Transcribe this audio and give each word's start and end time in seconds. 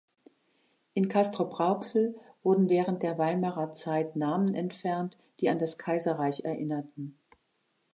In 0.95 1.09
Castrop-Rauxel 1.09 2.15
wurden 2.41 2.69
während 2.69 3.03
der 3.03 3.19
Weimarer 3.19 3.73
Zeit 3.73 4.15
Namen 4.15 4.55
entfernt, 4.55 5.19
die 5.39 5.47
an 5.49 5.59
das 5.59 5.77
Kaiserreich 5.77 6.43
erinnerten. 6.43 7.19